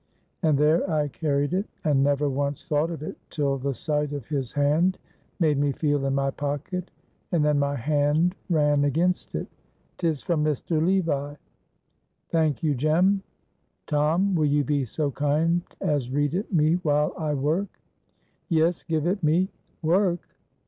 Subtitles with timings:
[0.41, 4.25] And there I carried it and never once thought of it till the sight of
[4.29, 4.97] his hand
[5.39, 6.89] made me feel in my pocket,
[7.31, 9.45] and then my hand ran against it.
[9.99, 10.83] 'Tis from Mr.
[10.83, 11.35] Levi."
[12.29, 13.21] "Thank you, Jem.
[13.85, 17.79] Tom, will you be so kind as read it me while I work?"
[18.49, 19.49] "Yes, give it me.
[19.83, 20.35] Work?